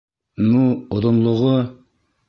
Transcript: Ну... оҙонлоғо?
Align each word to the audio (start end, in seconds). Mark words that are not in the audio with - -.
Ну... 0.53 0.63
оҙонлоғо? 0.97 1.57